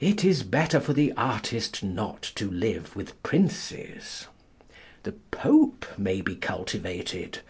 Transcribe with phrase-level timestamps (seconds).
[0.00, 4.26] It is better for the artist not to live with Princes.
[5.02, 7.40] The Pope may be cultivated.